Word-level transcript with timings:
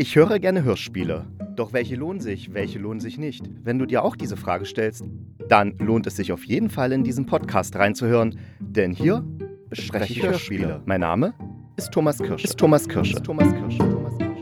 Ich 0.00 0.14
höre 0.14 0.38
gerne 0.38 0.62
Hörspiele. 0.62 1.26
Doch 1.56 1.72
welche 1.72 1.96
lohnen 1.96 2.20
sich, 2.20 2.54
welche 2.54 2.78
lohnen 2.78 3.00
sich 3.00 3.18
nicht? 3.18 3.42
Wenn 3.64 3.80
du 3.80 3.84
dir 3.84 4.04
auch 4.04 4.14
diese 4.14 4.36
Frage 4.36 4.64
stellst, 4.64 5.02
dann 5.48 5.76
lohnt 5.78 6.06
es 6.06 6.14
sich 6.14 6.30
auf 6.30 6.44
jeden 6.44 6.70
Fall 6.70 6.92
in 6.92 7.02
diesen 7.02 7.26
Podcast 7.26 7.74
reinzuhören, 7.74 8.38
denn 8.60 8.92
hier 8.92 9.24
bespreche 9.68 10.12
ich 10.12 10.22
Hörspiele. 10.22 10.82
Mein 10.84 11.00
Name 11.00 11.34
ist 11.76 11.90
Thomas 11.90 12.18
Kirsch. 12.18 12.44
Ist 12.44 12.56
Thomas 12.56 12.88
Kirsch. 12.88 13.12
Ist 13.12 13.24
Thomas 13.24 13.52
Kirsch. 13.52 13.76
Thomas 13.78 14.18
Kirsch. 14.18 14.38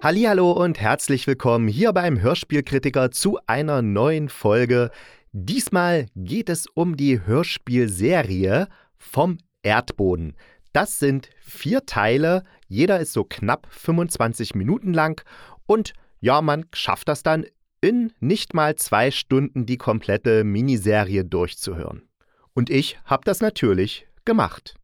Hallo 0.00 0.52
und 0.52 0.80
herzlich 0.80 1.26
willkommen 1.26 1.66
hier 1.66 1.92
beim 1.92 2.20
Hörspielkritiker 2.20 3.10
zu 3.10 3.40
einer 3.48 3.82
neuen 3.82 4.28
Folge. 4.28 4.92
Diesmal 5.32 6.06
geht 6.14 6.48
es 6.48 6.68
um 6.72 6.96
die 6.96 7.26
Hörspielserie 7.26 8.68
vom 8.96 9.38
Erdboden. 9.62 10.36
Das 10.72 10.98
sind 10.98 11.30
vier 11.40 11.84
Teile, 11.86 12.44
jeder 12.68 13.00
ist 13.00 13.12
so 13.12 13.24
knapp 13.24 13.66
25 13.70 14.54
Minuten 14.54 14.92
lang 14.92 15.24
und 15.66 15.92
ja, 16.20 16.42
man 16.42 16.66
schafft 16.72 17.08
das 17.08 17.22
dann 17.22 17.46
in 17.80 18.12
nicht 18.20 18.54
mal 18.54 18.76
zwei 18.76 19.10
Stunden 19.10 19.66
die 19.66 19.78
komplette 19.78 20.44
Miniserie 20.44 21.24
durchzuhören. 21.24 22.02
Und 22.52 22.70
ich 22.70 22.98
habe 23.04 23.24
das 23.24 23.40
natürlich 23.40 24.06
gemacht. 24.24 24.74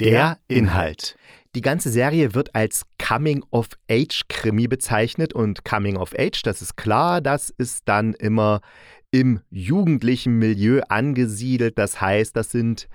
Der 0.00 0.38
Inhalt. 0.48 1.16
Die 1.54 1.60
ganze 1.60 1.90
Serie 1.90 2.34
wird 2.34 2.54
als 2.54 2.84
Coming-of-Age-Krimi 2.98 4.68
bezeichnet 4.68 5.32
und 5.32 5.64
Coming-of-Age, 5.64 6.42
das 6.42 6.62
ist 6.62 6.76
klar, 6.76 7.20
das 7.20 7.50
ist 7.50 7.88
dann 7.88 8.14
immer 8.14 8.60
im 9.10 9.40
jugendlichen 9.50 10.38
Milieu 10.38 10.80
angesiedelt. 10.88 11.78
Das 11.78 12.00
heißt, 12.00 12.34
das 12.34 12.50
sind 12.50 12.88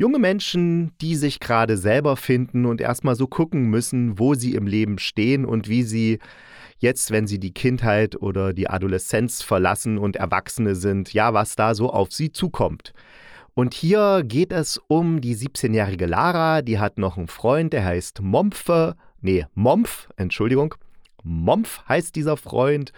Junge 0.00 0.20
Menschen, 0.20 0.92
die 1.00 1.16
sich 1.16 1.40
gerade 1.40 1.76
selber 1.76 2.16
finden 2.16 2.66
und 2.66 2.80
erstmal 2.80 3.16
so 3.16 3.26
gucken 3.26 3.64
müssen, 3.64 4.16
wo 4.16 4.34
sie 4.34 4.54
im 4.54 4.68
Leben 4.68 5.00
stehen 5.00 5.44
und 5.44 5.68
wie 5.68 5.82
sie 5.82 6.20
jetzt, 6.78 7.10
wenn 7.10 7.26
sie 7.26 7.40
die 7.40 7.52
Kindheit 7.52 8.14
oder 8.14 8.52
die 8.52 8.70
Adoleszenz 8.70 9.42
verlassen 9.42 9.98
und 9.98 10.14
Erwachsene 10.14 10.76
sind, 10.76 11.12
ja, 11.12 11.34
was 11.34 11.56
da 11.56 11.74
so 11.74 11.90
auf 11.90 12.12
sie 12.12 12.30
zukommt. 12.30 12.92
Und 13.54 13.74
hier 13.74 14.22
geht 14.24 14.52
es 14.52 14.80
um 14.86 15.20
die 15.20 15.34
17-jährige 15.34 16.06
Lara, 16.06 16.62
die 16.62 16.78
hat 16.78 16.96
noch 16.96 17.16
einen 17.16 17.26
Freund, 17.26 17.72
der 17.72 17.84
heißt 17.84 18.22
Mompfe, 18.22 18.94
nee, 19.20 19.46
Mompf, 19.56 20.08
Entschuldigung. 20.16 20.76
Mompf 21.24 21.82
heißt 21.88 22.14
dieser 22.14 22.36
Freund 22.36 22.92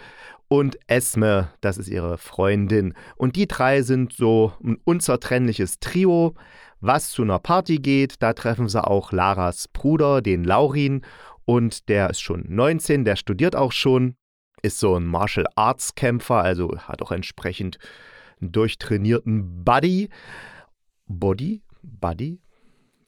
und 0.49 0.79
Esme, 0.87 1.49
das 1.63 1.79
ist 1.79 1.89
ihre 1.89 2.19
Freundin. 2.19 2.93
Und 3.17 3.37
die 3.37 3.49
drei 3.49 3.81
sind 3.81 4.13
so 4.13 4.53
ein 4.63 4.77
unzertrennliches 4.85 5.79
Trio 5.81 6.35
was 6.81 7.11
zu 7.11 7.23
einer 7.23 7.39
Party 7.39 7.77
geht. 7.77 8.23
Da 8.23 8.33
treffen 8.33 8.69
sie 8.69 8.83
auch 8.83 9.13
Laras 9.13 9.69
Bruder, 9.69 10.23
den 10.23 10.45
Laurin. 10.45 11.03
Und 11.45 11.89
der 11.89 12.11
ist 12.11 12.21
schon 12.21 12.45
19, 12.49 13.05
der 13.05 13.17
studiert 13.17 13.57
auch 13.57 13.73
schon, 13.73 14.15
ist 14.63 14.79
so 14.79 14.97
ein 14.97 15.07
Martial 15.07 15.47
Arts 15.57 15.95
Kämpfer, 15.95 16.43
also 16.43 16.77
hat 16.79 17.03
auch 17.03 17.13
entsprechend 17.13 17.79
einen 18.41 18.53
durchtrainierten 18.53 19.65
Buddy. 19.65 20.11
Body? 21.07 21.63
Buddy? 21.83 22.41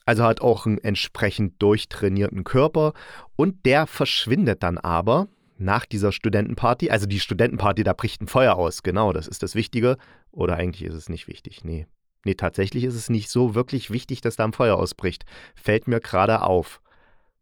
Also 0.04 0.24
hat 0.24 0.40
auch 0.40 0.66
einen 0.66 0.78
entsprechend 0.78 1.62
durchtrainierten 1.62 2.44
Körper. 2.44 2.94
Und 3.36 3.64
der 3.64 3.86
verschwindet 3.86 4.62
dann 4.62 4.78
aber 4.78 5.28
nach 5.58 5.86
dieser 5.86 6.12
Studentenparty. 6.12 6.90
Also 6.90 7.06
die 7.06 7.20
Studentenparty, 7.20 7.84
da 7.84 7.92
bricht 7.92 8.20
ein 8.20 8.28
Feuer 8.28 8.56
aus, 8.56 8.82
genau, 8.82 9.12
das 9.12 9.28
ist 9.28 9.42
das 9.42 9.54
Wichtige. 9.54 9.96
Oder 10.32 10.56
eigentlich 10.56 10.82
ist 10.82 10.94
es 10.94 11.08
nicht 11.08 11.28
wichtig, 11.28 11.64
nee. 11.64 11.86
Nee, 12.24 12.34
tatsächlich 12.34 12.84
ist 12.84 12.94
es 12.94 13.10
nicht 13.10 13.30
so 13.30 13.54
wirklich 13.54 13.90
wichtig, 13.90 14.20
dass 14.20 14.36
da 14.36 14.44
ein 14.44 14.52
Feuer 14.52 14.76
ausbricht. 14.76 15.24
Fällt 15.54 15.88
mir 15.88 16.00
gerade 16.00 16.42
auf. 16.42 16.80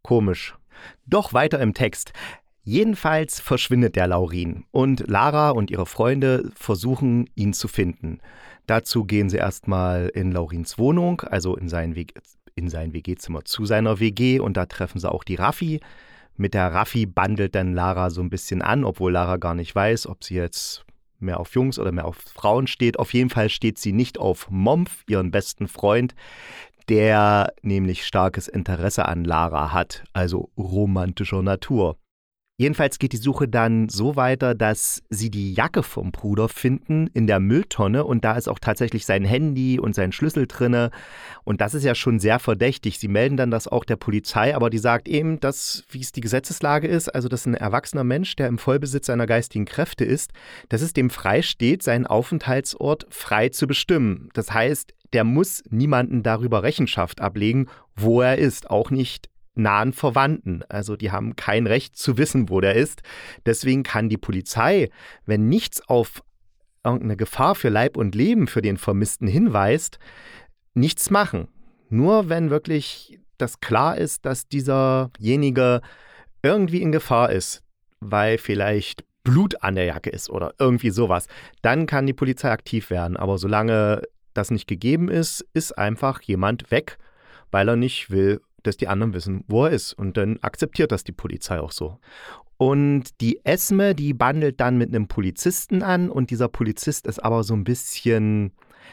Komisch. 0.03 0.57
Doch 1.07 1.33
weiter 1.33 1.61
im 1.61 1.75
Text. 1.75 2.13
Jedenfalls 2.63 3.41
verschwindet 3.41 3.97
der 3.97 4.07
Laurin 4.07 4.65
und 4.71 5.09
Lara 5.09 5.51
und 5.51 5.71
ihre 5.71 5.87
Freunde 5.87 6.51
versuchen, 6.55 7.29
ihn 7.35 7.53
zu 7.53 7.69
finden. 7.69 8.21
Dazu 8.67 9.05
gehen 9.05 9.31
sie 9.31 9.39
erstmal 9.39 10.09
in 10.09 10.31
Laurins 10.31 10.79
Wohnung, 10.79 11.23
also 11.23 11.57
in 11.57 11.69
sein, 11.69 11.95
in 12.55 12.69
sein 12.69 12.93
WG-Zimmer 12.93 13.45
zu 13.45 13.65
seiner 13.65 13.99
WG 13.99 14.41
und 14.41 14.57
da 14.57 14.67
treffen 14.67 15.01
sie 15.01 15.11
auch 15.11 15.25
die 15.25 15.35
Raffi. 15.37 15.81
Mit 16.37 16.55
der 16.55 16.73
Raffi 16.73 17.07
bandelt 17.07 17.55
dann 17.55 17.75
Lara 17.75 18.11
so 18.11 18.21
ein 18.21 18.31
bisschen 18.31 18.63
an, 18.63 18.85
obwohl 18.85 19.13
Lara 19.13 19.39
gar 19.39 19.55
nicht 19.55 19.75
weiß, 19.75 20.07
ob 20.07 20.23
sie 20.23 20.37
jetzt 20.37 20.85
mehr 21.23 21.41
auf 21.41 21.55
Jungs 21.55 21.79
oder 21.79 21.93
mehr 21.93 22.07
auf 22.07 22.17
Frauen 22.17 22.67
steht. 22.67 22.99
Auf 22.99 23.15
jeden 23.15 23.31
Fall 23.31 23.49
steht 23.49 23.79
sie 23.79 23.93
nicht 23.93 24.19
auf 24.19 24.51
Mompf, 24.51 25.05
ihren 25.09 25.31
besten 25.31 25.69
Freund, 25.69 26.15
der 26.89 27.53
nämlich 27.63 28.05
starkes 28.07 28.49
Interesse 28.49 29.07
an 29.07 29.25
Lara 29.25 29.73
hat, 29.73 30.05
also 30.13 30.51
romantischer 30.57 31.43
Natur. 31.43 31.97
Jedenfalls 32.61 32.99
geht 32.99 33.15
die 33.15 33.17
Suche 33.17 33.49
dann 33.49 33.89
so 33.89 34.17
weiter, 34.17 34.55
dass 34.55 35.03
sie 35.09 35.31
die 35.31 35.55
Jacke 35.55 35.83
vom 35.83 36.13
Bruder 36.13 36.47
finden 36.51 37.07
in 37.07 37.27
der 37.27 37.41
Mülltonne 37.41 38.05
und 38.05 38.23
da 38.23 38.35
ist 38.35 38.51
auch 38.51 38.59
tatsächlich 38.59 39.07
sein 39.07 39.25
Handy 39.25 39.81
und 39.81 39.95
sein 39.95 40.13
Schlüssel 40.13 40.47
drinne 40.47 40.91
und 41.45 41.63
das 41.63 41.73
ist 41.73 41.85
ja 41.85 41.95
schon 41.95 42.19
sehr 42.19 42.39
verdächtig. 42.39 42.99
Sie 42.99 43.09
melden 43.09 43.39
dann 43.39 43.51
das 43.51 43.67
auch 43.67 43.87
der 43.87 43.97
Polizei, 43.97 44.55
aber 44.55 44.69
die 44.69 44.77
sagt 44.77 45.09
eben, 45.09 45.41
dass 45.41 45.85
wie 45.91 46.03
es 46.03 46.13
die 46.13 46.21
Gesetzeslage 46.21 46.87
ist, 46.87 47.09
also 47.09 47.29
dass 47.29 47.47
ein 47.47 47.55
erwachsener 47.55 48.05
Mensch, 48.05 48.37
der 48.37 48.49
im 48.49 48.59
Vollbesitz 48.59 49.07
seiner 49.07 49.27
geistigen 49.27 49.65
Kräfte 49.65 50.05
ist, 50.05 50.35
dass 50.69 50.83
es 50.83 50.93
dem 50.93 51.09
frei 51.09 51.41
steht, 51.41 51.83
seinen 51.83 52.07
Aufenthaltsort 52.07 53.07
frei 53.09 53.49
zu 53.49 53.67
bestimmen. 53.67 54.29
Das 54.35 54.53
heißt, 54.53 54.93
der 55.15 55.25
muss 55.25 55.63
niemanden 55.71 56.23
darüber 56.23 56.63
Rechenschaft 56.63 57.23
ablegen, 57.23 57.69
wo 57.97 58.21
er 58.21 58.37
ist, 58.37 58.69
auch 58.69 58.91
nicht 58.91 59.31
nahen 59.55 59.93
Verwandten. 59.93 60.63
Also 60.69 60.97
die 60.97 61.11
haben 61.11 61.37
kein 61.37 61.67
Recht 61.67 61.97
zu 61.97 62.19
wissen, 62.19 62.49
wo 62.49 62.61
der 62.61 62.75
ist. 62.75 63.03
Deswegen 63.47 63.83
kann 63.83 64.09
die 64.09 64.17
Polizei, 64.17 64.91
wenn 65.27 65.49
nichts 65.49 65.87
auf 65.89 66.23
irgendeine 66.85 67.17
Gefahr 67.17 67.55
für 67.55 67.69
Leib 67.69 67.97
und 67.97 68.15
Leben 68.15 68.47
für 68.47 68.63
den 68.63 68.77
Vermissten 68.77 69.29
hinweist, 69.29 69.99
nichts 70.75 71.11
machen. 71.11 71.49
Nur 71.89 72.29
wenn 72.29 72.51
wirklich 72.51 73.19
das 73.39 73.61
klar 73.61 73.99
ist, 73.99 74.25
dass 74.25 74.49
dieserjenige 74.49 75.81
irgendwie 76.43 76.83
in 76.83 76.93
Gefahr 76.93 77.31
ist, 77.31 77.63
weil 78.01 78.39
vielleicht 78.39 79.05
Blut 79.23 79.63
an 79.63 79.75
der 79.75 79.85
Jacke 79.85 80.11
ist 80.11 80.31
oder 80.31 80.55
irgendwie 80.59 80.91
sowas, 80.91 81.27
dann 81.63 81.87
kann 81.87 82.07
die 82.07 82.15
Polizei 82.15 82.51
aktiv 82.51 82.91
werden. 82.91 83.17
Aber 83.17 83.39
solange 83.39 84.03
das 84.33 84.51
nicht 84.51 84.67
gegeben 84.67 85.09
ist, 85.09 85.45
ist 85.53 85.77
einfach 85.77 86.23
jemand 86.23 86.71
weg, 86.71 86.99
weil 87.51 87.69
er 87.69 87.77
nicht 87.77 88.11
will, 88.11 88.41
dass 88.63 88.77
die 88.77 88.89
anderen 88.89 89.15
wissen, 89.15 89.45
wo 89.49 89.65
er 89.65 89.71
ist. 89.71 89.93
Und 89.93 90.17
dann 90.17 90.39
akzeptiert 90.43 90.93
das 90.93 91.05
die 91.05 91.13
Polizei 91.13 91.61
auch 91.61 91.73
so. 91.73 91.99
Und 92.57 93.21
die 93.23 93.41
Esme, 93.45 93.95
die 93.95 94.13
bandelt 94.13 94.61
dann 94.61 94.77
mit 94.77 94.91
einem 94.91 95.09
Polizisten 95.09 95.83
an 95.83 96.11
und 96.11 96.31
dieser 96.31 96.49
Polizist 96.49 97.07
ist 97.07 97.19
aber 97.25 97.43
so 97.43 97.55
ein 97.55 97.65
bisschen, 97.65 98.53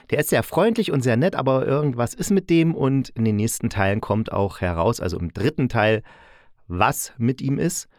der 0.10 0.20
ist 0.20 0.30
sehr 0.30 0.44
freundlich 0.44 0.92
und 0.94 1.02
sehr 1.02 1.18
nett, 1.18 1.36
aber 1.36 1.68
irgendwas 1.68 2.14
ist 2.14 2.32
mit 2.32 2.50
dem 2.50 2.74
und 2.74 3.10
in 3.10 3.26
den 3.26 3.36
nächsten 3.36 3.70
Teilen 3.70 4.00
kommt 4.00 4.32
auch 4.32 4.62
heraus, 4.62 5.02
also 5.02 5.20
im 5.20 5.34
dritten 5.34 5.68
Teil, 5.68 6.02
was 6.70 7.12
mit 7.18 7.42
ihm 7.42 7.60
ist. 7.60 7.90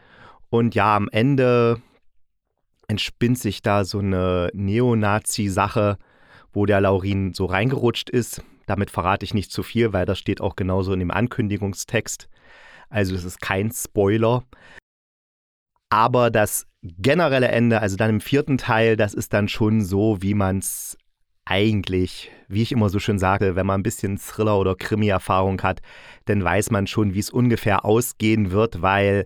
Und 0.49 0.73
ja, 0.73 0.95
am 0.95 1.07
Ende 1.11 1.79
entspinnt 2.87 3.37
sich 3.37 3.61
da 3.61 3.85
so 3.85 3.99
eine 3.99 4.49
Neonazi-Sache, 4.53 5.97
wo 6.51 6.65
der 6.65 6.81
Laurin 6.81 7.35
so 7.35 7.45
reingerutscht 7.45 8.09
ist. 8.09 8.41
Damit 8.69 8.91
verrate 8.91 9.23
ich 9.25 9.33
nicht 9.33 9.51
zu 9.51 9.63
viel, 9.63 9.93
weil 9.93 10.05
das 10.05 10.19
steht 10.19 10.41
auch 10.41 10.55
genauso 10.55 10.93
in 10.93 10.99
dem 10.99 11.09
Ankündigungstext. 11.09 12.29
Also 12.87 13.15
es 13.15 13.23
ist 13.23 13.41
kein 13.41 13.71
Spoiler. 13.71 14.43
Aber 15.89 16.29
das 16.29 16.67
generelle 16.83 17.47
Ende, 17.47 17.81
also 17.81 17.97
dann 17.97 18.11
im 18.11 18.21
vierten 18.21 18.59
Teil, 18.59 18.95
das 18.95 19.15
ist 19.15 19.33
dann 19.33 19.47
schon 19.47 19.81
so, 19.81 20.21
wie 20.21 20.35
man 20.35 20.59
es 20.59 20.99
eigentlich, 21.45 22.29
wie 22.47 22.61
ich 22.61 22.71
immer 22.71 22.89
so 22.89 22.99
schön 22.99 23.17
sage, 23.17 23.55
wenn 23.55 23.65
man 23.65 23.79
ein 23.79 23.83
bisschen 23.83 24.19
Thriller- 24.19 24.59
oder 24.59 24.75
Krimi-Erfahrung 24.75 25.59
hat, 25.63 25.81
dann 26.25 26.43
weiß 26.43 26.69
man 26.69 26.85
schon, 26.85 27.15
wie 27.15 27.19
es 27.19 27.31
ungefähr 27.31 27.85
ausgehen 27.85 28.51
wird, 28.51 28.83
weil 28.83 29.25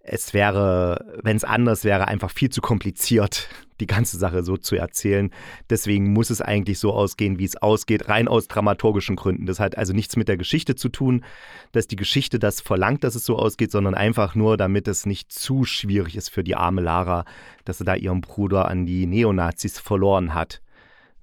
es 0.00 0.34
wäre, 0.34 1.18
wenn 1.22 1.38
es 1.38 1.44
anders 1.44 1.84
wäre, 1.84 2.06
einfach 2.06 2.30
viel 2.30 2.50
zu 2.50 2.60
kompliziert, 2.60 3.48
die 3.80 3.86
ganze 3.86 4.18
Sache 4.18 4.42
so 4.42 4.56
zu 4.56 4.76
erzählen. 4.76 5.30
Deswegen 5.70 6.12
muss 6.12 6.30
es 6.30 6.40
eigentlich 6.40 6.78
so 6.78 6.92
ausgehen, 6.92 7.38
wie 7.38 7.44
es 7.44 7.56
ausgeht, 7.56 8.08
rein 8.08 8.28
aus 8.28 8.48
dramaturgischen 8.48 9.16
Gründen. 9.16 9.46
Das 9.46 9.60
hat 9.60 9.78
also 9.78 9.92
nichts 9.92 10.16
mit 10.16 10.28
der 10.28 10.36
Geschichte 10.36 10.74
zu 10.74 10.88
tun, 10.88 11.24
dass 11.72 11.86
die 11.86 11.96
Geschichte 11.96 12.38
das 12.38 12.60
verlangt, 12.60 13.04
dass 13.04 13.14
es 13.14 13.24
so 13.24 13.36
ausgeht, 13.36 13.70
sondern 13.70 13.94
einfach 13.94 14.34
nur, 14.34 14.56
damit 14.56 14.88
es 14.88 15.06
nicht 15.06 15.32
zu 15.32 15.64
schwierig 15.64 16.16
ist 16.16 16.30
für 16.30 16.44
die 16.44 16.56
arme 16.56 16.80
Lara, 16.80 17.24
dass 17.64 17.78
sie 17.78 17.84
da 17.84 17.94
ihren 17.94 18.20
Bruder 18.20 18.68
an 18.68 18.86
die 18.86 19.06
Neonazis 19.06 19.78
verloren 19.78 20.34
hat. 20.34 20.60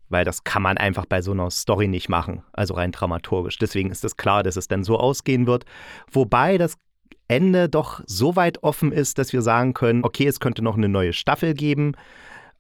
Weil 0.10 0.24
das 0.24 0.44
kann 0.44 0.62
man 0.62 0.78
einfach 0.78 1.06
bei 1.06 1.22
so 1.22 1.32
einer 1.32 1.50
Story 1.50 1.88
nicht 1.88 2.10
machen, 2.10 2.44
also 2.54 2.76
rein 2.76 2.92
dramaturgisch. 2.92 3.58
Deswegen 3.58 3.90
ist 3.90 4.06
es 4.06 4.18
klar, 4.18 4.44
dass 4.44 4.56
es 4.56 4.68
dann 4.68 4.84
so 4.84 5.00
ausgehen 5.00 5.48
wird. 5.48 5.66
Wobei 6.12 6.60
das 6.60 6.78
Ende 7.28 7.70
doch 7.70 8.02
so 8.06 8.36
weit 8.36 8.62
offen 8.64 8.92
ist, 8.92 9.18
dass 9.18 9.34
wir 9.34 9.42
sagen 9.42 9.74
können, 9.74 10.04
okay, 10.04 10.28
es 10.28 10.40
könnte 10.40 10.62
noch 10.62 10.78
eine 10.78 10.90
neue 10.90 11.14
Staffel 11.14 11.54
geben. 11.56 11.94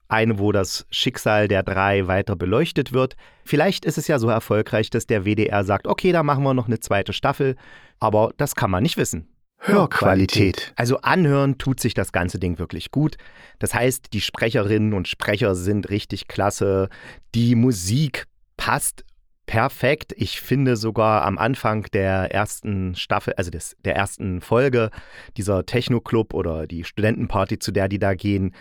Eine, 0.08 0.40
wo 0.40 0.52
das 0.52 0.86
Schicksal 0.90 1.48
der 1.48 1.64
drei 1.64 2.08
weiter 2.08 2.36
beleuchtet 2.36 2.94
wird. 2.94 3.16
Vielleicht 3.44 3.86
ist 3.86 3.98
es 3.98 4.08
ja 4.08 4.20
so 4.20 4.30
erfolgreich, 4.30 4.90
dass 4.90 5.08
der 5.08 5.26
WDR 5.26 5.64
sagt, 5.64 5.88
okay, 5.88 6.12
da 6.12 6.24
machen 6.24 6.44
wir 6.44 6.54
noch 6.54 6.68
eine 6.68 6.80
zweite 6.80 7.14
Staffel, 7.14 7.56
aber 8.00 8.32
das 8.38 8.56
kann 8.56 8.72
man 8.72 8.84
nicht 8.84 8.98
wissen. 8.98 9.28
Hörqualität. 9.60 10.74
Also 10.76 10.98
anhören 11.02 11.58
tut 11.58 11.80
sich 11.80 11.94
das 11.94 12.12
ganze 12.12 12.40
Ding 12.40 12.60
wirklich 12.60 12.92
gut. 12.92 13.16
Das 13.60 13.74
heißt, 13.74 14.14
die 14.14 14.22
Sprecherinnen 14.22 14.94
und 14.94 15.08
Sprecher 15.08 15.56
sind 15.56 15.90
richtig 15.90 16.28
klasse. 16.28 16.90
Die 17.34 17.56
Musik 17.56 18.26
passt 18.58 19.04
perfekt. 19.46 20.14
Ich 20.18 20.42
finde 20.42 20.76
sogar 20.76 21.24
am 21.24 21.38
Anfang 21.38 21.84
der 21.94 22.34
ersten 22.34 22.96
Staffel, 22.96 23.34
also 23.38 23.52
des, 23.52 23.76
der 23.86 23.96
ersten 23.96 24.42
Folge, 24.42 24.90
dieser 25.38 25.66
Techno-Club 25.66 26.34
oder 26.34 26.68
die 26.68 26.84
Studentenparty, 26.84 27.60
zu 27.60 27.72
der 27.72 27.88
die 27.88 28.00
da 28.00 28.14
gehen, 28.14 28.54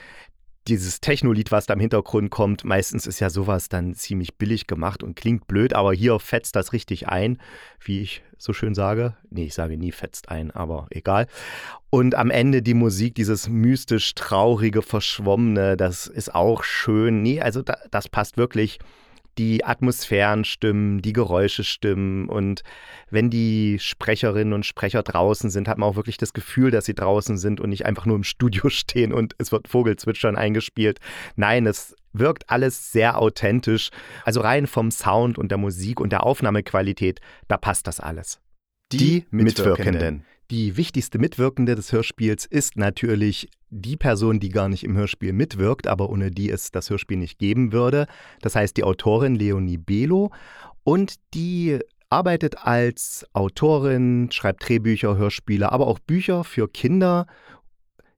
dieses 0.68 1.00
Techno-Lied, 1.00 1.52
was 1.52 1.66
da 1.66 1.74
im 1.74 1.80
Hintergrund 1.80 2.30
kommt, 2.30 2.64
meistens 2.64 3.06
ist 3.06 3.20
ja 3.20 3.28
sowas 3.28 3.68
dann 3.68 3.94
ziemlich 3.94 4.36
billig 4.36 4.66
gemacht 4.66 5.02
und 5.02 5.14
klingt 5.14 5.46
blöd, 5.46 5.74
aber 5.74 5.92
hier 5.92 6.18
fetzt 6.18 6.56
das 6.56 6.72
richtig 6.72 7.08
ein, 7.08 7.38
wie 7.80 8.00
ich 8.00 8.22
so 8.38 8.52
schön 8.52 8.74
sage. 8.74 9.14
Nee, 9.30 9.44
ich 9.44 9.54
sage 9.54 9.76
nie 9.76 9.92
fetzt 9.92 10.30
ein, 10.30 10.50
aber 10.50 10.86
egal. 10.90 11.26
Und 11.90 12.14
am 12.14 12.30
Ende 12.30 12.62
die 12.62 12.74
Musik, 12.74 13.14
dieses 13.14 13.48
mystisch 13.48 14.14
traurige, 14.14 14.82
verschwommene, 14.82 15.76
das 15.76 16.06
ist 16.06 16.34
auch 16.34 16.64
schön. 16.64 17.22
Nee, 17.22 17.40
also 17.40 17.62
da, 17.62 17.76
das 17.90 18.08
passt 18.08 18.36
wirklich 18.36 18.78
die 19.38 19.64
Atmosphären 19.64 20.44
stimmen, 20.44 21.02
die 21.02 21.12
Geräusche 21.12 21.64
stimmen 21.64 22.28
und 22.28 22.62
wenn 23.10 23.30
die 23.30 23.78
Sprecherinnen 23.78 24.52
und 24.52 24.66
Sprecher 24.66 25.02
draußen 25.02 25.50
sind, 25.50 25.68
hat 25.68 25.78
man 25.78 25.88
auch 25.88 25.96
wirklich 25.96 26.16
das 26.16 26.32
Gefühl, 26.32 26.70
dass 26.70 26.84
sie 26.84 26.94
draußen 26.94 27.36
sind 27.36 27.60
und 27.60 27.70
nicht 27.70 27.86
einfach 27.86 28.06
nur 28.06 28.16
im 28.16 28.24
Studio 28.24 28.68
stehen 28.68 29.12
und 29.12 29.34
es 29.38 29.52
wird 29.52 29.68
Vogelzwitschern 29.68 30.36
eingespielt. 30.36 30.98
Nein, 31.36 31.66
es 31.66 31.94
wirkt 32.12 32.48
alles 32.48 32.92
sehr 32.92 33.18
authentisch. 33.18 33.90
Also 34.24 34.40
rein 34.40 34.66
vom 34.66 34.90
Sound 34.90 35.38
und 35.38 35.50
der 35.50 35.58
Musik 35.58 36.00
und 36.00 36.10
der 36.10 36.24
Aufnahmequalität, 36.24 37.20
da 37.48 37.56
passt 37.56 37.86
das 37.86 38.00
alles. 38.00 38.40
Die, 38.92 38.98
die 38.98 39.26
Mitwirkenden. 39.30 39.44
Mitwirkenden. 39.44 40.24
Die 40.50 40.76
wichtigste 40.76 41.18
Mitwirkende 41.18 41.74
des 41.74 41.90
Hörspiels 41.92 42.44
ist 42.44 42.76
natürlich 42.76 43.48
die 43.70 43.96
Person, 43.96 44.40
die 44.40 44.50
gar 44.50 44.68
nicht 44.68 44.84
im 44.84 44.96
Hörspiel 44.96 45.32
mitwirkt, 45.32 45.86
aber 45.86 46.10
ohne 46.10 46.30
die 46.30 46.50
es 46.50 46.70
das 46.70 46.90
Hörspiel 46.90 47.16
nicht 47.16 47.38
geben 47.38 47.72
würde. 47.72 48.06
Das 48.40 48.54
heißt 48.54 48.76
die 48.76 48.84
Autorin 48.84 49.34
Leonie 49.34 49.78
Belo 49.78 50.32
und 50.84 51.14
die 51.32 51.78
arbeitet 52.10 52.58
als 52.58 53.26
Autorin, 53.32 54.30
schreibt 54.30 54.68
Drehbücher, 54.68 55.16
Hörspiele, 55.16 55.72
aber 55.72 55.86
auch 55.86 55.98
Bücher 55.98 56.44
für 56.44 56.68
Kinder. 56.68 57.26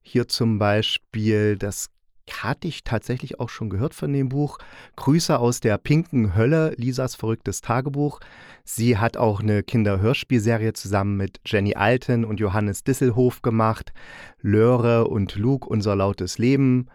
Hier 0.02 0.28
zum 0.28 0.58
Beispiel 0.58 1.56
das 1.56 1.88
hatte 2.32 2.68
ich 2.68 2.84
tatsächlich 2.84 3.40
auch 3.40 3.48
schon 3.48 3.70
gehört 3.70 3.94
von 3.94 4.12
dem 4.12 4.28
Buch. 4.28 4.58
Grüße 4.96 5.38
aus 5.38 5.60
der 5.60 5.78
pinken 5.78 6.34
Hölle, 6.34 6.74
Lisas 6.76 7.14
verrücktes 7.14 7.60
Tagebuch. 7.60 8.20
Sie 8.64 8.98
hat 8.98 9.16
auch 9.16 9.40
eine 9.40 9.62
Kinderhörspielserie 9.62 10.72
zusammen 10.72 11.16
mit 11.16 11.40
Jenny 11.46 11.74
Alten 11.74 12.24
und 12.24 12.40
Johannes 12.40 12.84
Disselhof 12.84 13.42
gemacht. 13.42 13.92
Löre 14.40 15.06
und 15.06 15.36
Luke, 15.36 15.68
unser 15.68 15.94
lautes 15.94 16.38
Leben. 16.38 16.88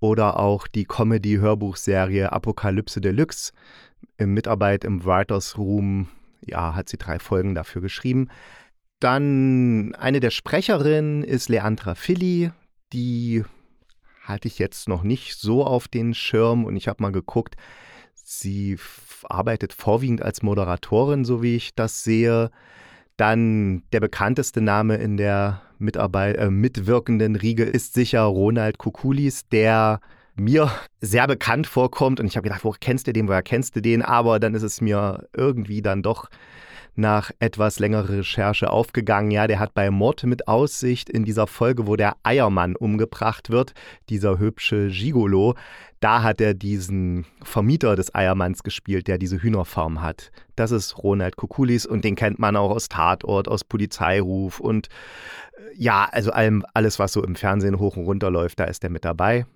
Oder 0.00 0.38
auch 0.38 0.66
die 0.66 0.84
Comedy-Hörbuchserie 0.84 2.32
Apokalypse 2.32 3.00
Deluxe. 3.00 3.52
In 4.16 4.32
Mitarbeit 4.32 4.84
im 4.84 5.04
Writers 5.04 5.58
Room, 5.58 6.08
ja, 6.44 6.74
hat 6.74 6.88
sie 6.88 6.98
drei 6.98 7.18
Folgen 7.18 7.54
dafür 7.54 7.82
geschrieben. 7.82 8.28
Dann 9.00 9.94
eine 9.96 10.20
der 10.20 10.30
Sprecherinnen 10.30 11.22
ist 11.22 11.48
Leandra 11.48 11.94
Filli, 11.94 12.50
die 12.92 13.44
hatte 14.28 14.48
ich 14.48 14.58
jetzt 14.58 14.88
noch 14.88 15.02
nicht 15.02 15.38
so 15.38 15.64
auf 15.64 15.88
den 15.88 16.14
Schirm 16.14 16.64
und 16.64 16.76
ich 16.76 16.88
habe 16.88 17.02
mal 17.02 17.12
geguckt, 17.12 17.56
sie 18.14 18.78
arbeitet 19.24 19.72
vorwiegend 19.72 20.22
als 20.22 20.42
Moderatorin, 20.42 21.24
so 21.24 21.42
wie 21.42 21.56
ich 21.56 21.74
das 21.74 22.04
sehe. 22.04 22.50
Dann 23.16 23.82
der 23.92 24.00
bekannteste 24.00 24.60
Name 24.60 24.96
in 24.96 25.16
der 25.16 25.62
Mitarbeit 25.78 26.36
äh, 26.36 26.50
mitwirkenden 26.50 27.36
Riege 27.36 27.64
ist 27.64 27.94
sicher 27.94 28.22
Ronald 28.22 28.78
Kukulis, 28.78 29.48
der 29.48 30.00
mir 30.36 30.70
sehr 31.00 31.26
bekannt 31.26 31.66
vorkommt. 31.66 32.20
Und 32.20 32.26
ich 32.26 32.36
habe 32.36 32.44
gedacht, 32.44 32.64
woher 32.64 32.78
kennst 32.78 33.06
du 33.06 33.12
den, 33.12 33.28
woher 33.28 33.42
kennst 33.42 33.74
du 33.76 33.82
den? 33.82 34.02
Aber 34.02 34.38
dann 34.38 34.54
ist 34.54 34.62
es 34.62 34.80
mir 34.80 35.26
irgendwie 35.36 35.82
dann 35.82 36.02
doch 36.02 36.28
nach 36.98 37.30
etwas 37.38 37.78
längerer 37.78 38.08
Recherche 38.08 38.70
aufgegangen. 38.70 39.30
Ja, 39.30 39.46
der 39.46 39.58
hat 39.58 39.74
bei 39.74 39.90
Mord 39.90 40.24
mit 40.24 40.48
Aussicht 40.48 41.08
in 41.08 41.24
dieser 41.24 41.46
Folge, 41.46 41.86
wo 41.86 41.96
der 41.96 42.16
Eiermann 42.22 42.76
umgebracht 42.76 43.50
wird, 43.50 43.72
dieser 44.08 44.38
hübsche 44.38 44.88
Gigolo, 44.88 45.54
da 46.00 46.22
hat 46.22 46.40
er 46.40 46.54
diesen 46.54 47.24
Vermieter 47.42 47.96
des 47.96 48.14
Eiermanns 48.14 48.62
gespielt, 48.62 49.08
der 49.08 49.18
diese 49.18 49.42
Hühnerfarm 49.42 50.00
hat. 50.00 50.30
Das 50.54 50.70
ist 50.70 50.98
Ronald 50.98 51.36
Kukulis 51.36 51.86
und 51.86 52.04
den 52.04 52.14
kennt 52.14 52.38
man 52.38 52.56
auch 52.56 52.70
aus 52.70 52.88
Tatort, 52.88 53.48
aus 53.48 53.64
Polizeiruf 53.64 54.60
und 54.60 54.88
äh, 54.88 55.60
ja, 55.76 56.08
also 56.10 56.30
allem, 56.30 56.64
alles, 56.74 56.98
was 56.98 57.12
so 57.12 57.24
im 57.24 57.34
Fernsehen 57.34 57.78
hoch 57.78 57.96
und 57.96 58.04
runter 58.04 58.30
läuft, 58.30 58.60
da 58.60 58.64
ist 58.64 58.84
er 58.84 58.90
mit 58.90 59.04
dabei. 59.04 59.46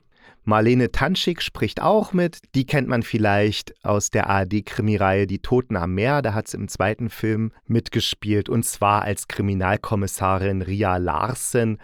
Marlene 0.44 0.90
Tanschik 0.90 1.40
spricht 1.40 1.80
auch 1.80 2.12
mit. 2.12 2.38
Die 2.56 2.66
kennt 2.66 2.88
man 2.88 3.04
vielleicht 3.04 3.74
aus 3.84 4.10
der 4.10 4.28
ARD-Krimireihe 4.28 5.28
Die 5.28 5.38
Toten 5.38 5.76
am 5.76 5.94
Meer. 5.94 6.20
Da 6.20 6.34
hat 6.34 6.48
sie 6.48 6.56
im 6.56 6.66
zweiten 6.66 7.10
Film 7.10 7.52
mitgespielt 7.66 8.48
und 8.48 8.64
zwar 8.64 9.02
als 9.02 9.28
Kriminalkommissarin 9.28 10.62
Ria 10.62 10.96
Larsen. 10.96 11.78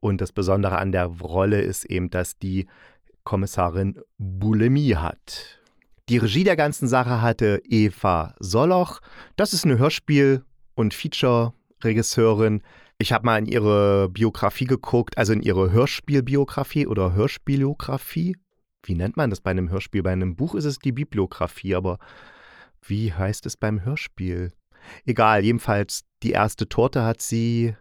Und 0.00 0.20
das 0.20 0.32
Besondere 0.32 0.78
an 0.78 0.90
der 0.90 1.06
Rolle 1.06 1.60
ist 1.60 1.84
eben, 1.84 2.10
dass 2.10 2.36
die 2.36 2.66
Kommissarin 3.22 4.00
Bulimie 4.18 4.96
hat. 4.96 5.60
Die 6.08 6.18
Regie 6.18 6.42
der 6.42 6.56
ganzen 6.56 6.88
Sache 6.88 7.22
hatte 7.22 7.62
Eva 7.64 8.34
Soloch. 8.40 9.00
Das 9.36 9.52
ist 9.52 9.64
eine 9.64 9.78
Hörspiel- 9.78 10.42
und 10.74 10.94
Feature-Regisseurin. 10.94 12.62
Ich 13.00 13.14
habe 13.14 13.24
mal 13.24 13.38
in 13.38 13.46
ihre 13.46 14.10
Biografie 14.10 14.66
geguckt, 14.66 15.16
also 15.16 15.32
in 15.32 15.40
ihre 15.40 15.72
Hörspielbiografie 15.72 16.86
oder 16.86 17.14
Hörspielografie. 17.14 18.36
Wie 18.82 18.94
nennt 18.94 19.16
man 19.16 19.30
das 19.30 19.40
bei 19.40 19.50
einem 19.50 19.70
Hörspiel? 19.70 20.02
Bei 20.02 20.12
einem 20.12 20.36
Buch 20.36 20.54
ist 20.54 20.66
es 20.66 20.78
die 20.78 20.92
Bibliografie, 20.92 21.74
aber 21.74 21.98
wie 22.82 23.14
heißt 23.14 23.46
es 23.46 23.56
beim 23.56 23.86
Hörspiel? 23.86 24.52
Egal, 25.06 25.42
jedenfalls 25.42 26.02
die 26.22 26.32
erste 26.32 26.68
Torte 26.68 27.02
hat 27.02 27.22
sie 27.22 27.74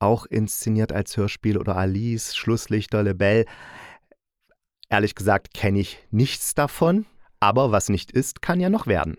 auch 0.00 0.26
inszeniert 0.26 0.90
als 0.90 1.16
Hörspiel 1.16 1.56
oder 1.56 1.76
Alice, 1.76 2.34
Schlusslichter, 2.34 3.04
Lebel. 3.04 3.46
Ehrlich 4.88 5.14
gesagt 5.14 5.54
kenne 5.54 5.78
ich 5.78 6.00
nichts 6.10 6.54
davon, 6.54 7.06
aber 7.38 7.70
was 7.70 7.88
nicht 7.88 8.10
ist, 8.10 8.42
kann 8.42 8.58
ja 8.58 8.70
noch 8.70 8.88
werden. 8.88 9.18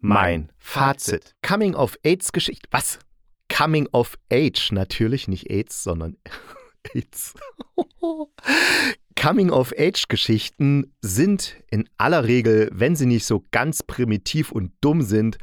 Mein 0.00 0.50
Fazit. 0.58 1.36
Coming 1.42 1.76
of 1.76 1.96
AIDS 2.02 2.32
Geschichte. 2.32 2.68
Was? 2.72 2.98
Coming 3.48 3.88
of 3.92 4.18
Age, 4.32 4.72
natürlich 4.72 5.28
nicht 5.28 5.50
AIDS, 5.50 5.82
sondern 5.82 6.16
AIDS. 6.94 7.34
Coming 9.16 9.50
of 9.50 9.72
Age 9.78 10.08
Geschichten 10.08 10.92
sind 11.00 11.56
in 11.70 11.88
aller 11.96 12.24
Regel, 12.24 12.68
wenn 12.72 12.96
sie 12.96 13.06
nicht 13.06 13.24
so 13.24 13.44
ganz 13.50 13.82
primitiv 13.82 14.52
und 14.52 14.72
dumm 14.80 15.02
sind, 15.02 15.38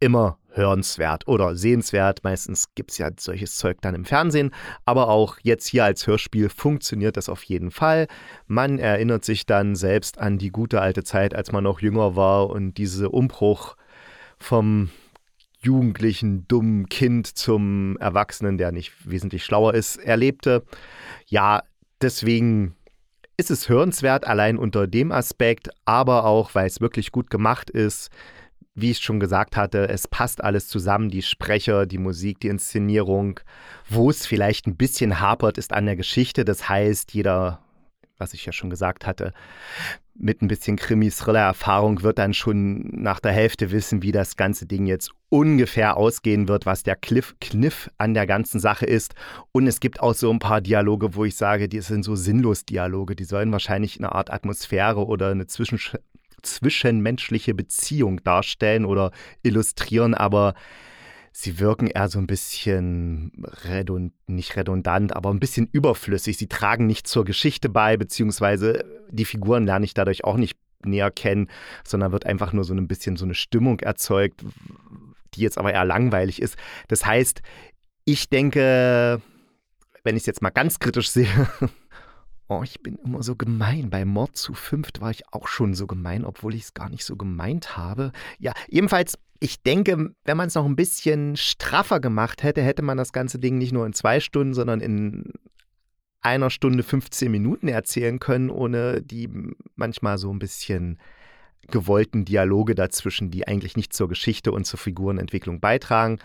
immer 0.00 0.38
hörenswert 0.50 1.28
oder 1.28 1.56
sehenswert. 1.56 2.24
Meistens 2.24 2.74
gibt 2.74 2.90
es 2.90 2.98
ja 2.98 3.10
solches 3.18 3.56
Zeug 3.56 3.78
dann 3.80 3.94
im 3.94 4.04
Fernsehen, 4.04 4.52
aber 4.84 5.08
auch 5.08 5.38
jetzt 5.42 5.66
hier 5.66 5.84
als 5.84 6.06
Hörspiel 6.06 6.48
funktioniert 6.48 7.16
das 7.16 7.28
auf 7.28 7.42
jeden 7.44 7.70
Fall. 7.70 8.08
Man 8.46 8.78
erinnert 8.78 9.24
sich 9.24 9.46
dann 9.46 9.76
selbst 9.76 10.18
an 10.18 10.38
die 10.38 10.50
gute 10.50 10.80
alte 10.80 11.04
Zeit, 11.04 11.34
als 11.34 11.52
man 11.52 11.64
noch 11.64 11.80
jünger 11.80 12.16
war 12.16 12.50
und 12.50 12.74
diese 12.74 13.10
Umbruch 13.10 13.76
vom 14.38 14.90
jugendlichen, 15.62 16.46
dummen 16.48 16.88
Kind 16.88 17.26
zum 17.26 17.96
Erwachsenen, 17.98 18.58
der 18.58 18.72
nicht 18.72 18.92
wesentlich 19.04 19.44
schlauer 19.44 19.74
ist, 19.74 19.96
erlebte. 19.96 20.64
Ja, 21.26 21.62
deswegen 22.00 22.74
ist 23.36 23.50
es 23.50 23.68
hörenswert, 23.68 24.26
allein 24.26 24.58
unter 24.58 24.86
dem 24.86 25.12
Aspekt, 25.12 25.70
aber 25.84 26.24
auch, 26.24 26.54
weil 26.54 26.66
es 26.66 26.80
wirklich 26.80 27.12
gut 27.12 27.30
gemacht 27.30 27.70
ist. 27.70 28.10
Wie 28.74 28.90
ich 28.90 29.00
schon 29.00 29.20
gesagt 29.20 29.56
hatte, 29.56 29.88
es 29.88 30.08
passt 30.08 30.42
alles 30.42 30.66
zusammen, 30.66 31.10
die 31.10 31.22
Sprecher, 31.22 31.84
die 31.84 31.98
Musik, 31.98 32.40
die 32.40 32.48
Inszenierung. 32.48 33.38
Wo 33.88 34.08
es 34.08 34.26
vielleicht 34.26 34.66
ein 34.66 34.76
bisschen 34.76 35.20
hapert, 35.20 35.58
ist 35.58 35.74
an 35.74 35.84
der 35.84 35.96
Geschichte. 35.96 36.46
Das 36.46 36.70
heißt, 36.70 37.12
jeder 37.12 37.62
was 38.22 38.34
ich 38.34 38.46
ja 38.46 38.52
schon 38.52 38.70
gesagt 38.70 39.04
hatte, 39.04 39.34
mit 40.14 40.42
ein 40.42 40.48
bisschen 40.48 40.76
Krimi-Thriller-Erfahrung 40.76 42.02
wird 42.02 42.18
dann 42.18 42.34
schon 42.34 42.88
nach 42.90 43.20
der 43.20 43.32
Hälfte 43.32 43.70
wissen, 43.70 44.02
wie 44.02 44.12
das 44.12 44.36
ganze 44.36 44.66
Ding 44.66 44.86
jetzt 44.86 45.10
ungefähr 45.30 45.96
ausgehen 45.96 46.48
wird, 46.48 46.66
was 46.66 46.82
der 46.82 46.96
Cliff 46.96 47.34
Kniff 47.40 47.90
an 47.98 48.14
der 48.14 48.26
ganzen 48.26 48.60
Sache 48.60 48.84
ist. 48.86 49.14
Und 49.52 49.66
es 49.66 49.80
gibt 49.80 50.00
auch 50.00 50.14
so 50.14 50.30
ein 50.30 50.38
paar 50.38 50.60
Dialoge, 50.60 51.14
wo 51.14 51.24
ich 51.24 51.36
sage, 51.36 51.68
die 51.68 51.80
sind 51.80 52.02
so 52.02 52.14
sinnlos 52.14 52.64
Dialoge. 52.64 53.16
Die 53.16 53.24
sollen 53.24 53.52
wahrscheinlich 53.52 53.98
eine 53.98 54.12
Art 54.12 54.30
Atmosphäre 54.30 55.06
oder 55.06 55.30
eine 55.30 55.46
Zwischen 55.46 55.78
zwischenmenschliche 56.42 57.54
Beziehung 57.54 58.22
darstellen 58.24 58.84
oder 58.84 59.12
illustrieren, 59.42 60.14
aber 60.14 60.54
sie 61.32 61.58
wirken 61.58 61.86
eher 61.86 62.08
so 62.08 62.18
ein 62.18 62.26
bisschen 62.26 63.32
redund, 63.64 64.12
nicht 64.26 64.54
redundant, 64.56 65.16
aber 65.16 65.30
ein 65.30 65.40
bisschen 65.40 65.68
überflüssig. 65.72 66.36
Sie 66.36 66.46
tragen 66.46 66.86
nicht 66.86 67.08
zur 67.08 67.24
Geschichte 67.24 67.68
bei, 67.68 67.96
beziehungsweise 67.96 68.84
die 69.10 69.24
Figuren 69.24 69.66
lerne 69.66 69.86
ich 69.86 69.94
dadurch 69.94 70.24
auch 70.24 70.36
nicht 70.36 70.58
näher 70.84 71.10
kennen, 71.10 71.48
sondern 71.84 72.12
wird 72.12 72.26
einfach 72.26 72.52
nur 72.52 72.64
so 72.64 72.74
ein 72.74 72.88
bisschen 72.88 73.16
so 73.16 73.24
eine 73.24 73.34
Stimmung 73.34 73.80
erzeugt, 73.80 74.44
die 75.34 75.40
jetzt 75.40 75.58
aber 75.58 75.72
eher 75.72 75.84
langweilig 75.84 76.42
ist. 76.42 76.56
Das 76.88 77.06
heißt, 77.06 77.40
ich 78.04 78.28
denke, 78.28 79.22
wenn 80.04 80.16
ich 80.16 80.22
es 80.22 80.26
jetzt 80.26 80.42
mal 80.42 80.50
ganz 80.50 80.80
kritisch 80.80 81.10
sehe, 81.10 81.48
oh, 82.48 82.62
ich 82.62 82.82
bin 82.82 82.96
immer 82.96 83.22
so 83.22 83.36
gemein. 83.36 83.88
Bei 83.88 84.04
Mord 84.04 84.36
zu 84.36 84.52
fünft 84.52 85.00
war 85.00 85.10
ich 85.10 85.32
auch 85.32 85.48
schon 85.48 85.74
so 85.74 85.86
gemein, 85.86 86.24
obwohl 86.24 86.54
ich 86.54 86.62
es 86.64 86.74
gar 86.74 86.90
nicht 86.90 87.04
so 87.04 87.16
gemeint 87.16 87.76
habe. 87.76 88.12
Ja, 88.38 88.52
ebenfalls 88.68 89.18
ich 89.42 89.60
denke, 89.60 90.14
wenn 90.24 90.36
man 90.36 90.46
es 90.46 90.54
noch 90.54 90.64
ein 90.64 90.76
bisschen 90.76 91.36
straffer 91.36 91.98
gemacht 91.98 92.44
hätte, 92.44 92.62
hätte 92.62 92.82
man 92.82 92.96
das 92.96 93.12
ganze 93.12 93.40
Ding 93.40 93.58
nicht 93.58 93.72
nur 93.72 93.84
in 93.84 93.92
zwei 93.92 94.20
Stunden, 94.20 94.54
sondern 94.54 94.80
in 94.80 95.32
einer 96.20 96.48
Stunde 96.48 96.84
15 96.84 97.28
Minuten 97.28 97.66
erzählen 97.66 98.20
können, 98.20 98.50
ohne 98.50 99.02
die 99.02 99.28
manchmal 99.74 100.18
so 100.18 100.32
ein 100.32 100.38
bisschen 100.38 101.00
gewollten 101.72 102.24
Dialoge 102.24 102.76
dazwischen, 102.76 103.32
die 103.32 103.48
eigentlich 103.48 103.76
nicht 103.76 103.92
zur 103.92 104.08
Geschichte 104.08 104.52
und 104.52 104.64
zur 104.64 104.78
Figurenentwicklung 104.78 105.58
beitragen. 105.58 106.20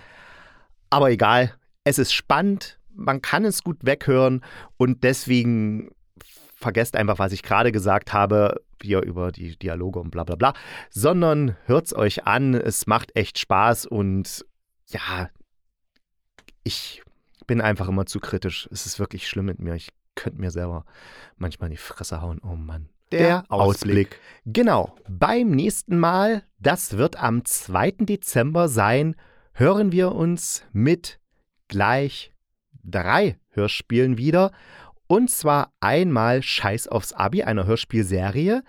Aber 0.91 1.09
egal, 1.09 1.55
es 1.83 1.97
ist 1.97 2.13
spannend, 2.13 2.77
man 2.93 3.23
kann 3.23 3.45
es 3.45 3.63
gut 3.63 3.79
weghören 3.81 4.45
und 4.77 5.03
deswegen 5.03 5.89
vergesst 6.55 6.95
einfach, 6.95 7.17
was 7.17 7.31
ich 7.31 7.41
gerade 7.41 7.71
gesagt 7.71 8.13
habe, 8.13 8.61
hier 8.83 9.01
über 9.01 9.31
die 9.31 9.57
Dialoge 9.57 9.99
und 9.99 10.11
bla 10.11 10.23
bla 10.23 10.35
bla, 10.35 10.53
sondern 10.89 11.55
hört 11.65 11.87
es 11.87 11.95
euch 11.95 12.25
an, 12.25 12.53
es 12.53 12.87
macht 12.87 13.15
echt 13.15 13.39
Spaß 13.39 13.85
und 13.85 14.45
ja, 14.87 15.29
ich 16.63 17.01
bin 17.47 17.61
einfach 17.61 17.87
immer 17.87 18.05
zu 18.05 18.19
kritisch. 18.19 18.67
Es 18.71 18.85
ist 18.85 18.99
wirklich 18.99 19.27
schlimm 19.27 19.45
mit 19.45 19.59
mir. 19.59 19.73
Ich 19.75 19.89
könnte 20.15 20.41
mir 20.41 20.51
selber 20.51 20.85
manchmal 21.37 21.67
in 21.67 21.71
die 21.71 21.77
Fresse 21.77 22.21
hauen. 22.21 22.39
Oh 22.43 22.55
Mann. 22.55 22.89
Der, 23.11 23.19
Der 23.19 23.43
Ausblick. 23.47 24.07
Ausblick. 24.07 24.19
Genau. 24.45 24.95
Beim 25.07 25.51
nächsten 25.51 25.97
Mal, 25.97 26.43
das 26.59 26.97
wird 26.97 27.15
am 27.15 27.45
2. 27.45 27.91
Dezember 27.99 28.67
sein, 28.67 29.15
hören 29.53 29.93
wir 29.93 30.11
uns 30.11 30.65
mit 30.73 31.19
gleich 31.69 32.33
drei 32.83 33.39
Hörspielen 33.49 34.17
wieder. 34.17 34.51
Und 35.07 35.31
zwar 35.31 35.71
einmal 35.79 36.43
Scheiß 36.43 36.87
aufs 36.87 37.13
Abi, 37.13 37.43
eine 37.43 37.65
Hörspielserie. 37.65 38.63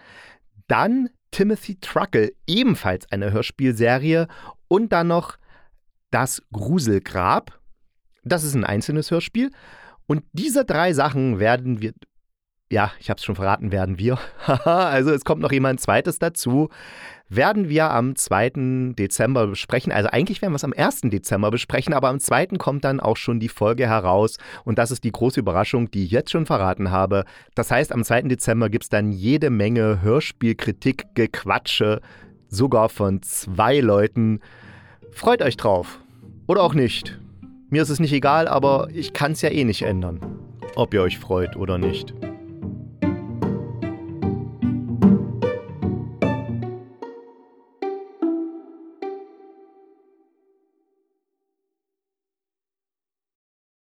Dann 0.68 1.10
Timothy 1.30 1.78
Truckle, 1.80 2.32
ebenfalls 2.46 3.10
eine 3.10 3.32
Hörspielserie. 3.32 4.28
Und 4.68 4.92
dann 4.92 5.08
noch 5.08 5.36
Das 6.10 6.42
Gruselgrab. 6.52 7.60
Das 8.24 8.44
ist 8.44 8.54
ein 8.54 8.64
einzelnes 8.64 9.10
Hörspiel. 9.10 9.50
Und 10.06 10.24
diese 10.32 10.64
drei 10.64 10.94
Sachen 10.94 11.38
werden 11.38 11.82
wir, 11.82 11.92
ja, 12.70 12.92
ich 13.00 13.10
habe 13.10 13.18
es 13.18 13.24
schon 13.24 13.36
verraten, 13.36 13.72
werden 13.72 13.98
wir. 13.98 14.18
also 14.64 15.10
es 15.10 15.24
kommt 15.24 15.42
noch 15.42 15.52
jemand 15.52 15.80
zweites 15.80 16.18
dazu 16.18 16.68
werden 17.28 17.68
wir 17.68 17.90
am 17.90 18.16
2. 18.16 18.94
Dezember 18.98 19.46
besprechen. 19.46 19.92
Also 19.92 20.08
eigentlich 20.10 20.40
werden 20.40 20.52
wir 20.52 20.56
es 20.56 20.64
am 20.64 20.72
1. 20.76 21.02
Dezember 21.02 21.50
besprechen, 21.50 21.92
aber 21.92 22.08
am 22.08 22.20
2. 22.20 22.46
kommt 22.58 22.84
dann 22.84 23.00
auch 23.00 23.16
schon 23.16 23.40
die 23.40 23.48
Folge 23.48 23.86
heraus. 23.86 24.38
Und 24.64 24.78
das 24.78 24.90
ist 24.90 25.04
die 25.04 25.12
große 25.12 25.40
Überraschung, 25.40 25.90
die 25.90 26.04
ich 26.04 26.10
jetzt 26.10 26.30
schon 26.30 26.46
verraten 26.46 26.90
habe. 26.90 27.24
Das 27.54 27.70
heißt, 27.70 27.92
am 27.92 28.02
2. 28.02 28.22
Dezember 28.22 28.70
gibt 28.70 28.84
es 28.84 28.90
dann 28.90 29.12
jede 29.12 29.50
Menge 29.50 30.00
Hörspielkritik, 30.02 31.06
Gequatsche, 31.14 32.00
sogar 32.48 32.88
von 32.88 33.22
zwei 33.22 33.80
Leuten. 33.80 34.40
Freut 35.12 35.42
euch 35.42 35.56
drauf. 35.56 35.98
Oder 36.46 36.62
auch 36.62 36.74
nicht. 36.74 37.18
Mir 37.68 37.82
ist 37.82 37.90
es 37.90 38.00
nicht 38.00 38.12
egal, 38.14 38.48
aber 38.48 38.88
ich 38.94 39.12
kann 39.12 39.32
es 39.32 39.42
ja 39.42 39.50
eh 39.50 39.64
nicht 39.64 39.82
ändern. 39.82 40.20
Ob 40.76 40.94
ihr 40.94 41.02
euch 41.02 41.18
freut 41.18 41.56
oder 41.56 41.76
nicht. 41.76 42.14